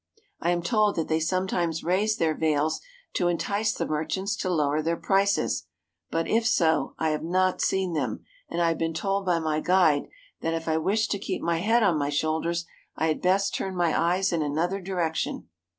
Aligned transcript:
I 0.39 0.49
am 0.49 0.63
told 0.63 0.95
that 0.95 1.09
they 1.09 1.19
sometimes 1.19 1.83
raise 1.83 2.17
their 2.17 2.33
veils 2.35 2.81
to 3.13 3.27
entice 3.27 3.71
the 3.71 3.85
merchants 3.85 4.35
to 4.37 4.49
lower 4.49 4.81
their 4.81 4.97
prices, 4.97 5.67
but 6.09 6.27
if 6.27 6.43
so, 6.47 6.95
I 6.97 7.09
have 7.09 7.21
not 7.21 7.61
seen 7.61 7.93
them, 7.93 8.25
and 8.49 8.63
I 8.63 8.69
have 8.69 8.79
been 8.79 8.95
told 8.95 9.27
by 9.27 9.37
my 9.37 9.59
guide 9.59 10.07
that 10.39 10.55
if 10.55 10.67
I 10.67 10.77
wish 10.77 11.07
to 11.09 11.19
keep 11.19 11.43
my 11.43 11.59
head 11.59 11.83
on 11.83 11.99
my 11.99 12.09
shoulders 12.09 12.65
I 12.95 13.09
had 13.09 13.21
best 13.21 13.53
turn 13.53 13.75
my 13.75 13.95
eyes 13.95 14.33
in 14.33 14.41
another 14.41 14.81
direction. 14.81 15.49